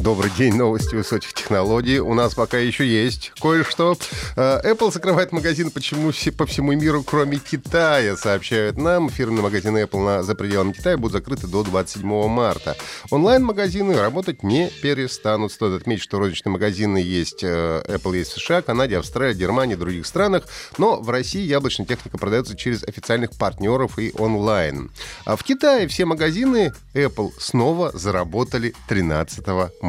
Добрый 0.00 0.30
день, 0.38 0.54
новости 0.54 0.94
высоких 0.94 1.34
технологий. 1.34 1.98
У 1.98 2.14
нас 2.14 2.32
пока 2.34 2.56
еще 2.56 2.86
есть 2.86 3.32
кое-что. 3.40 3.98
Э, 4.36 4.60
Apple 4.62 4.92
закрывает 4.92 5.32
магазин 5.32 5.72
почему 5.72 6.12
все, 6.12 6.30
по 6.30 6.46
всему 6.46 6.72
миру, 6.72 7.02
кроме 7.02 7.38
Китая, 7.38 8.16
сообщают 8.16 8.76
нам. 8.76 9.10
Фирменные 9.10 9.42
магазины 9.42 9.78
Apple 9.78 10.04
на, 10.04 10.22
за 10.22 10.36
пределами 10.36 10.70
Китая 10.70 10.96
будут 10.96 11.14
закрыты 11.14 11.48
до 11.48 11.64
27 11.64 12.28
марта. 12.28 12.76
Онлайн-магазины 13.10 13.98
работать 13.98 14.44
не 14.44 14.70
перестанут. 14.70 15.50
Стоит 15.50 15.80
отметить, 15.80 16.04
что 16.04 16.20
розничные 16.20 16.52
магазины 16.52 16.98
есть, 16.98 17.42
э, 17.42 17.82
Apple 17.88 18.18
есть 18.18 18.30
в 18.30 18.40
США, 18.40 18.62
Канаде, 18.62 18.98
Австралии, 18.98 19.34
Германии 19.34 19.74
и 19.74 19.78
других 19.78 20.06
странах. 20.06 20.44
Но 20.78 21.00
в 21.00 21.10
России 21.10 21.42
яблочная 21.42 21.86
техника 21.86 22.18
продается 22.18 22.56
через 22.56 22.84
официальных 22.84 23.32
партнеров 23.32 23.98
и 23.98 24.12
онлайн. 24.16 24.92
А 25.24 25.34
в 25.34 25.42
Китае 25.42 25.88
все 25.88 26.04
магазины 26.04 26.72
Apple 26.94 27.32
снова 27.40 27.90
заработали 27.98 28.74
13 28.86 29.44
марта. 29.48 29.87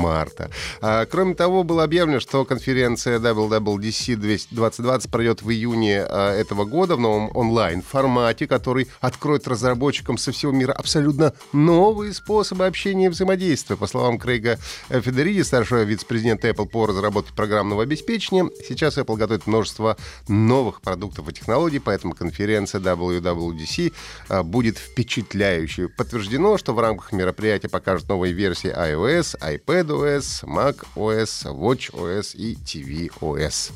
А, 0.81 1.05
кроме 1.05 1.35
того, 1.35 1.63
было 1.63 1.83
объявлено, 1.83 2.19
что 2.19 2.45
конференция 2.45 3.19
WWDC 3.19 4.15
2020 4.15 5.11
пройдет 5.11 5.41
в 5.41 5.49
июне 5.49 6.01
а, 6.01 6.33
этого 6.33 6.65
года 6.65 6.95
в 6.95 6.99
новом 6.99 7.29
онлайн-формате, 7.35 8.47
который 8.47 8.87
откроет 9.01 9.47
разработчикам 9.47 10.17
со 10.17 10.31
всего 10.31 10.51
мира 10.51 10.73
абсолютно 10.73 11.33
новые 11.53 12.13
способы 12.13 12.65
общения 12.65 13.07
и 13.07 13.09
взаимодействия. 13.09 13.75
По 13.75 13.87
словам 13.87 14.17
Крейга 14.17 14.57
Федериди, 14.89 15.41
старшего 15.41 15.83
вице-президента 15.83 16.49
Apple 16.49 16.67
по 16.67 16.85
разработке 16.85 17.33
программного 17.33 17.83
обеспечения, 17.83 18.49
сейчас 18.67 18.97
Apple 18.97 19.17
готовит 19.17 19.47
множество 19.47 19.97
новых 20.27 20.81
продуктов 20.81 21.29
и 21.29 21.33
технологий, 21.33 21.79
поэтому 21.79 22.13
конференция 22.13 22.81
WWDC 22.81 23.93
а, 24.29 24.43
будет 24.43 24.77
впечатляющей. 24.77 25.87
Подтверждено, 25.89 26.57
что 26.57 26.73
в 26.73 26.79
рамках 26.79 27.11
мероприятия 27.11 27.69
покажут 27.69 28.07
новые 28.09 28.33
версии 28.33 28.71
iOS, 28.71 29.39
iPad 29.39 29.88
iPadOS, 29.89 30.43
macOS, 30.45 31.45
WatchOS 31.45 32.35
и 32.35 32.55
tvOS. 32.55 33.71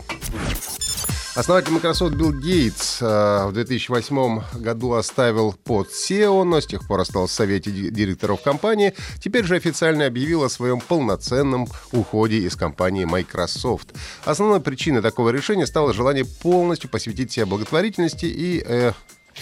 Основатель 1.36 1.72
Microsoft 1.72 2.14
Билл 2.14 2.31
Гейтс 2.31 3.02
э, 3.02 3.47
в 3.47 3.53
2008 3.53 4.61
году 4.61 4.94
оставил 4.94 5.53
пост 5.53 5.89
SEO, 5.91 6.44
но 6.44 6.61
с 6.61 6.67
тех 6.67 6.86
пор 6.88 7.00
остался 7.00 7.34
в 7.34 7.36
совете 7.36 7.72
директоров 7.72 8.44
компании. 8.44 8.94
Теперь 9.19 9.44
же 9.44 9.56
официально 9.56 10.06
объявил 10.06 10.44
о 10.44 10.50
своем 10.50 10.80
полноценном 10.80 11.67
уходе 11.91 12.38
из 12.38 12.56
компании 12.56 13.06
Microsoft. 13.06 13.95
Основной 14.25 14.61
причиной 14.61 15.02
такого 15.02 15.31
решения 15.31 15.66
стало 15.66 15.91
желание 15.91 16.25
полностью 16.25 16.91
посвятить 16.91 17.31
себя 17.31 17.47
благотворительности 17.47 18.28
и 18.28 18.64
э, 18.64 18.91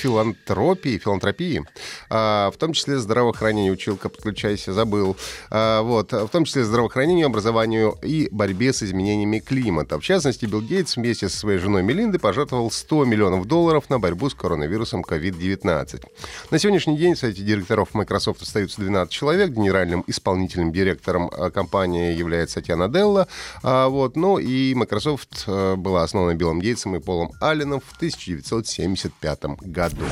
филантропии, 0.01 0.97
филантропии, 0.97 1.63
а, 2.09 2.49
в 2.51 2.57
том 2.57 2.73
числе 2.73 2.97
здравоохранению, 2.97 3.73
училка, 3.73 4.09
подключайся, 4.09 4.73
забыл, 4.73 5.15
а, 5.51 5.83
вот, 5.83 6.11
в 6.11 6.27
том 6.29 6.45
числе 6.45 6.63
здравоохранению, 6.63 7.27
образованию 7.27 7.97
и 8.01 8.27
борьбе 8.31 8.73
с 8.73 8.81
изменениями 8.81 9.39
климата. 9.39 9.99
В 9.99 10.03
частности, 10.03 10.45
Билл 10.45 10.61
Гейтс 10.61 10.95
вместе 10.95 11.29
со 11.29 11.37
своей 11.37 11.59
женой 11.59 11.83
Мелиндой 11.83 12.19
пожертвовал 12.19 12.71
100 12.71 13.05
миллионов 13.05 13.45
долларов 13.45 13.89
на 13.89 13.99
борьбу 13.99 14.29
с 14.29 14.33
коронавирусом 14.33 15.01
COVID-19. 15.01 16.03
На 16.49 16.59
сегодняшний 16.59 16.97
день 16.97 17.13
в 17.13 17.19
совете 17.19 17.43
директоров 17.43 17.93
Microsoft 17.93 18.41
остаются 18.41 18.81
12 18.81 19.11
человек. 19.11 19.51
Генеральным 19.51 20.03
исполнительным 20.07 20.71
директором 20.71 21.29
а, 21.31 21.51
компании 21.51 22.13
является 22.13 22.55
Татьяна 22.55 22.89
Делла. 22.89 23.27
Вот, 23.61 24.15
ну 24.15 24.39
и 24.39 24.73
Microsoft 24.73 25.47
была 25.47 26.03
основана 26.03 26.33
Биллом 26.33 26.59
Гейтсом 26.59 26.95
и 26.95 26.99
Полом 26.99 27.31
Алленом 27.39 27.81
в 27.81 27.95
1975 27.97 29.43
году 29.61 29.90
году. 29.93 30.05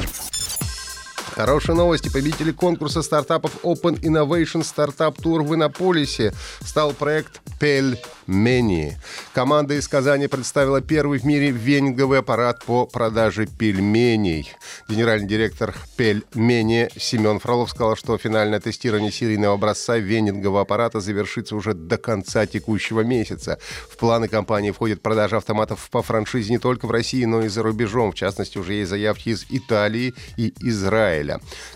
Хорошие 1.40 1.74
новости. 1.74 2.10
Победители 2.10 2.52
конкурса 2.52 3.02
стартапов 3.02 3.64
Open 3.64 3.98
Innovation 4.02 4.60
Startup 4.62 5.16
Tour 5.16 5.42
в 5.42 5.56
Иннополисе 5.56 6.34
стал 6.60 6.92
проект 6.92 7.40
Пельмени. 7.62 8.98
Команда 9.34 9.76
из 9.76 9.88
Казани 9.88 10.28
представила 10.28 10.82
первый 10.82 11.20
в 11.20 11.24
мире 11.24 11.52
венинговый 11.52 12.20
аппарат 12.20 12.66
по 12.66 12.86
продаже 12.86 13.48
пельменей. 13.48 14.52
Генеральный 14.90 15.30
директор 15.30 15.74
Пельмени 15.96 16.90
Семен 16.98 17.40
Фролов 17.40 17.70
сказал, 17.70 17.96
что 17.96 18.18
финальное 18.18 18.60
тестирование 18.60 19.12
серийного 19.12 19.54
образца 19.54 19.96
венингового 19.98 20.62
аппарата 20.62 21.00
завершится 21.00 21.56
уже 21.56 21.74
до 21.74 21.98
конца 21.98 22.48
текущего 22.48 23.00
месяца. 23.00 23.60
В 23.90 23.96
планы 23.96 24.28
компании 24.28 24.72
входит 24.72 25.02
продажа 25.02 25.38
автоматов 25.38 25.90
по 25.90 26.02
франшизе 26.02 26.52
не 26.52 26.60
только 26.60 26.86
в 26.86 26.92
России, 26.92 27.24
но 27.24 27.44
и 27.44 27.48
за 27.48 27.64
рубежом. 27.64 28.12
В 28.12 28.16
частности, 28.16 28.58
уже 28.58 28.74
есть 28.74 28.90
заявки 28.90 29.30
из 29.30 29.46
Италии 29.50 30.14
и 30.36 30.54
Израиля. 30.60 31.29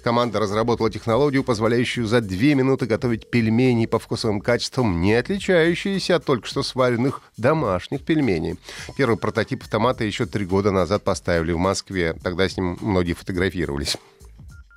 Команда 0.03 0.40
разработала 0.40 0.90
технологию, 0.90 1.44
позволяющую 1.44 2.08
за 2.08 2.22
две 2.22 2.56
минуты 2.56 2.86
готовить 2.86 3.30
пельмени 3.30 3.86
по 3.86 4.00
вкусовым 4.00 4.41
качествам, 4.41 5.02
не 5.02 5.14
отличающиеся 5.14 6.16
от 6.16 6.25
только 6.25 6.47
что 6.47 6.64
сваренных 6.64 7.22
домашних 7.38 8.02
пельменей. 8.02 8.58
Первый 8.97 9.18
прототип 9.18 9.64
автомата 9.64 10.03
еще 10.03 10.25
три 10.25 10.46
года 10.46 10.72
назад 10.72 11.03
поставили 11.03 11.52
в 11.52 11.58
Москве. 11.58 12.16
Тогда 12.24 12.47
с 12.47 12.58
ним 12.58 12.78
многие 12.81 13.14
фотографировались. 13.14 13.97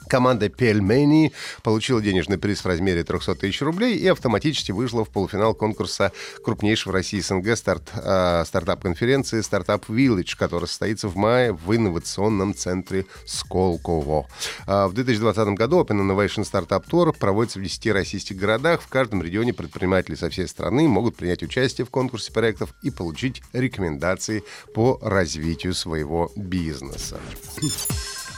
Команда 0.08 0.48
Пельмени 0.48 1.32
получила 1.62 2.00
денежный 2.00 2.38
приз 2.38 2.60
в 2.60 2.66
размере 2.66 3.04
300 3.04 3.34
тысяч 3.36 3.60
рублей 3.62 3.96
и 3.96 4.06
автоматически 4.06 4.72
вышла 4.72 5.04
в 5.04 5.10
полуфинал 5.10 5.54
конкурса 5.54 6.12
крупнейшего 6.44 6.92
в 6.92 6.94
России 6.94 7.20
СНГ 7.20 7.56
старт, 7.56 7.90
э, 7.94 8.44
стартап-конференции 8.46 9.40
«Стартап 9.40 9.88
Village», 9.88 10.36
которая 10.36 10.68
состоится 10.68 11.08
в 11.08 11.16
мае 11.16 11.52
в 11.52 11.74
инновационном 11.74 12.54
центре 12.54 13.06
Сколково. 13.24 14.26
Э, 14.66 14.86
в 14.86 14.92
2020 14.92 15.48
году 15.54 15.80
Open 15.80 16.00
Innovation 16.00 16.44
Startup 16.44 16.84
Tour 16.84 17.16
проводится 17.18 17.58
в 17.58 17.62
10 17.62 17.92
российских 17.92 18.36
городах. 18.36 18.82
В 18.82 18.88
каждом 18.88 19.22
регионе 19.22 19.52
предприниматели 19.52 20.14
со 20.14 20.30
всей 20.30 20.46
страны 20.46 20.88
могут 20.88 21.16
принять 21.16 21.42
участие 21.42 21.84
в 21.84 21.90
конкурсе 21.90 22.32
проектов 22.32 22.74
и 22.82 22.90
получить 22.90 23.42
рекомендации 23.52 24.44
по 24.74 24.98
развитию 25.02 25.74
своего 25.74 26.30
бизнеса. 26.36 27.18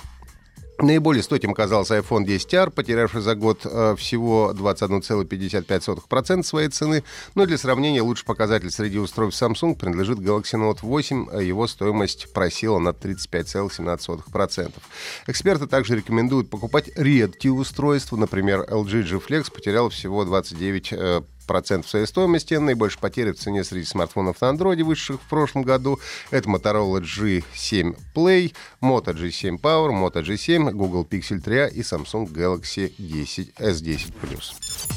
Наиболее 0.81 1.23
стойким 1.23 1.53
оказался 1.53 1.99
iPhone 1.99 2.27
10R, 2.27 2.71
потерявший 2.71 3.21
за 3.21 3.37
год 3.37 3.61
э, 3.65 3.95
всего 3.97 4.53
21,55% 4.57 6.43
своей 6.43 6.69
цены. 6.69 7.05
Но 7.37 7.47
для 7.47 7.57
сравнения 7.59 8.03
лучший 8.03 8.27
показатель 8.27 8.73
среди 8.73 8.99
устройств 8.99 9.41
Samsung 9.41 9.77
принадлежит 9.77 10.19
Galaxy 10.19 10.55
Note 10.55 10.81
8. 10.83 11.29
А 11.31 11.41
его 11.41 11.69
стоимость 11.69 12.33
просела 12.33 12.81
на 12.81 12.89
35,17%. 12.89 14.73
Эксперты 15.29 15.69
также 15.69 15.95
рекомендуют 15.95 16.51
покупать 16.51 16.91
редкие 16.97 17.53
устройства. 17.53 18.17
Например, 18.17 18.67
LG 18.69 19.05
G 19.05 19.19
Flex 19.19 19.53
потерял 19.53 19.91
всего 19.91 20.25
29% 20.25 21.25
процентов 21.47 21.91
своей 21.91 22.07
стоимости. 22.07 22.55
Наибольшие 22.55 23.01
потери 23.01 23.33
в 23.33 23.39
цене 23.39 23.65
среди 23.65 23.87
смартфонов 23.87 24.41
на 24.41 24.47
Android, 24.47 24.83
вышедших 24.83 25.21
в 25.23 25.29
прошлом 25.29 25.63
году, 25.63 25.99
это 26.31 26.49
Motorola 26.49 27.01
G7 27.01 27.97
Play, 28.15 28.55
Moto 28.81 29.15
G7 29.15 29.61
Power, 29.61 29.91
Moto 29.91 30.23
G7, 30.23 30.71
Google 30.73 31.05
Pixel 31.05 31.41
3 31.41 31.79
и 31.79 31.81
Samsung 31.81 32.31
Galaxy 32.33 32.93
10 32.99 33.55
S10 33.59 34.13
Plus. 34.23 34.94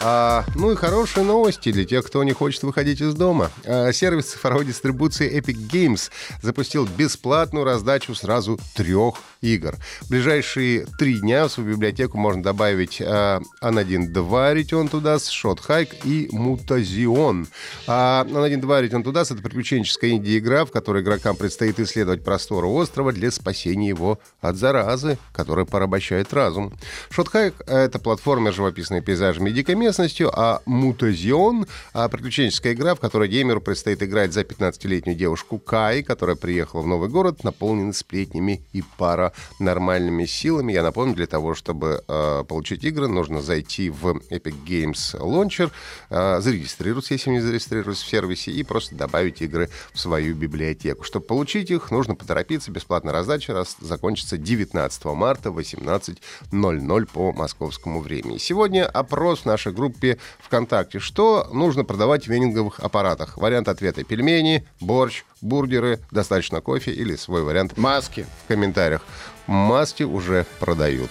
А, 0.00 0.44
ну 0.54 0.70
и 0.70 0.76
хорошие 0.76 1.24
новости 1.24 1.72
для 1.72 1.84
тех, 1.84 2.06
кто 2.06 2.22
не 2.22 2.32
хочет 2.32 2.62
выходить 2.62 3.00
из 3.00 3.14
дома. 3.14 3.50
А, 3.64 3.90
сервис 3.92 4.26
цифровой 4.26 4.64
дистрибуции 4.64 5.36
Epic 5.36 5.56
Games 5.68 6.10
запустил 6.40 6.86
бесплатную 6.86 7.64
раздачу 7.64 8.14
сразу 8.14 8.60
трех 8.74 9.16
игр. 9.40 9.76
В 10.02 10.10
ближайшие 10.10 10.86
три 10.98 11.18
дня 11.18 11.48
в 11.48 11.52
свою 11.52 11.74
библиотеку 11.74 12.16
можно 12.16 12.42
добавить 12.42 13.02
а, 13.04 13.40
An1 13.60 14.12
2 14.12 14.54
Return 14.54 14.88
to 14.88 15.00
Dust, 15.02 15.30
Shot 15.30 15.58
Hike 15.66 15.96
и 16.04 16.28
Mutazion. 16.28 17.48
А 17.88 18.24
An1 18.24 18.60
2 18.60 18.82
Return 18.82 19.02
to 19.02 19.12
Dust— 19.12 19.24
это 19.32 19.42
приключенческая 19.42 20.12
инди-игра, 20.12 20.64
в 20.64 20.70
которой 20.70 21.02
игрокам 21.02 21.34
предстоит 21.34 21.80
исследовать 21.80 22.22
просторы 22.22 22.68
острова 22.68 23.12
для 23.12 23.32
спасения 23.32 23.88
его 23.88 24.20
от 24.40 24.56
заразы, 24.56 25.18
которая 25.32 25.64
порабощает 25.64 26.32
разум. 26.32 26.72
Shot 27.10 27.32
Hike— 27.32 27.64
это 27.66 27.98
платформер 27.98 28.52
живописные 28.52 29.02
пейзажами 29.02 29.50
и 29.50 29.52
дикой 29.52 29.74
местностью, 29.88 30.30
а 30.34 30.60
Mutazion— 30.66 31.66
приключенческая 32.10 32.74
игра, 32.74 32.94
в 32.94 33.00
которой 33.00 33.28
геймеру 33.28 33.62
предстоит 33.62 34.02
играть 34.02 34.34
за 34.34 34.42
15-летнюю 34.42 35.16
девушку 35.16 35.58
Кай, 35.58 36.02
которая 36.02 36.36
приехала 36.36 36.82
в 36.82 36.86
новый 36.86 37.08
город, 37.08 37.42
наполненный 37.42 37.94
сплетнями 37.94 38.60
и 38.74 38.84
паранормальными 38.98 40.26
силами. 40.26 40.74
Я 40.74 40.82
напомню, 40.82 41.14
для 41.14 41.26
того, 41.26 41.54
чтобы 41.54 42.04
э, 42.06 42.44
получить 42.46 42.84
игры, 42.84 43.08
нужно 43.08 43.40
зайти 43.40 43.88
в 43.88 44.18
Epic 44.30 44.54
Games 44.66 45.18
Launcher, 45.18 45.70
э, 46.10 46.40
зарегистрироваться, 46.42 47.14
если 47.14 47.30
не 47.30 47.40
зарегистрировались 47.40 48.02
в 48.02 48.08
сервисе, 48.08 48.50
и 48.50 48.62
просто 48.64 48.94
добавить 48.94 49.40
игры 49.40 49.70
в 49.94 50.00
свою 50.00 50.34
библиотеку. 50.34 51.04
Чтобы 51.04 51.24
получить 51.24 51.70
их, 51.70 51.90
нужно 51.90 52.14
поторопиться. 52.14 52.70
Бесплатная 52.70 53.14
раздача 53.14 53.54
раз 53.54 53.76
закончится 53.80 54.36
19 54.36 55.04
марта 55.06 55.50
в 55.50 55.58
18.00 55.58 57.06
по 57.06 57.32
московскому 57.32 58.02
времени. 58.02 58.36
Сегодня 58.36 58.84
опрос 58.84 59.40
в 59.40 59.46
нашей 59.46 59.72
группе 59.78 60.18
ВКонтакте. 60.40 60.98
Что 60.98 61.48
нужно 61.52 61.84
продавать 61.84 62.24
в 62.24 62.28
венинговых 62.28 62.80
аппаратах? 62.80 63.36
Вариант 63.38 63.68
ответа— 63.68 64.04
пельмени, 64.04 64.66
борщ, 64.80 65.24
бургеры, 65.40 66.00
достаточно 66.10 66.60
кофе 66.60 66.90
или 66.90 67.16
свой 67.16 67.42
вариант. 67.42 67.76
Маски. 67.78 68.26
В 68.44 68.48
комментариях. 68.48 69.02
Маски 69.46 70.02
уже 70.02 70.46
продают. 70.58 71.10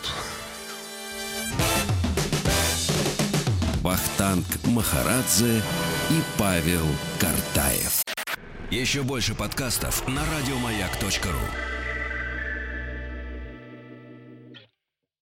Вахтанг 3.82 4.46
Махарадзе 4.66 5.62
и 6.10 6.22
Павел 6.38 6.86
Картаев. 7.20 8.04
Еще 8.70 9.02
больше 9.02 9.34
подкастов 9.34 10.06
на 10.10 10.22
радиомаяк.ру. 10.26 11.77